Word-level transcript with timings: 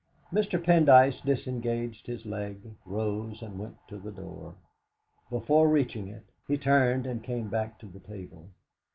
Mr. 0.33 0.59
Pendyce 0.59 1.21
disengaged 1.23 2.07
his 2.07 2.25
leg, 2.25 2.59
rose, 2.87 3.43
and 3.43 3.59
went 3.59 3.77
to 3.87 3.99
the 3.99 4.11
door. 4.11 4.55
Before 5.29 5.69
reaching 5.69 6.07
it 6.07 6.23
he 6.47 6.57
turned 6.57 7.05
and 7.05 7.23
came 7.23 7.49
back 7.49 7.77
to 7.81 7.85
the 7.85 7.99
table. 7.99 8.49